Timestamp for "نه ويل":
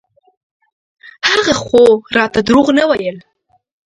2.79-3.17